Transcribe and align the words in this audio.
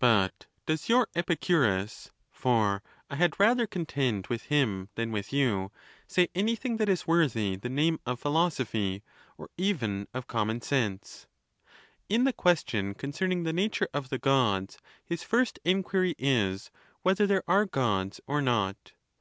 But 0.40 0.46
does 0.66 0.88
your 0.88 1.06
Epicurus 1.14 2.10
(for 2.32 2.82
I 3.08 3.14
had 3.14 3.38
rather 3.38 3.68
contend 3.68 4.26
with 4.26 4.46
him 4.46 4.88
than 4.96 5.12
with 5.12 5.32
you) 5.32 5.70
say 6.08 6.26
anything 6.34 6.78
that 6.78 6.88
is 6.88 7.06
worthy 7.06 7.54
the 7.54 7.68
name 7.68 8.00
of 8.04 8.18
philosophy, 8.18 9.04
or 9.38 9.48
even 9.56 10.08
of 10.12 10.26
common 10.26 10.60
sense? 10.60 11.28
In 12.08 12.24
the 12.24 12.32
question 12.32 12.94
concerning 12.94 13.44
the 13.44 13.52
nature 13.52 13.88
of 13.94 14.08
the 14.08 14.18
Gods, 14.18 14.76
his 15.04 15.22
first 15.22 15.60
inquiry 15.64 16.16
is, 16.18 16.72
whether 17.02 17.24
there 17.24 17.44
are 17.46 17.64
Gods 17.64 18.20
or 18.26 18.42
not. 18.42 18.94